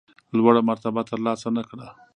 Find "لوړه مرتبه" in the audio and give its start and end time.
0.37-1.01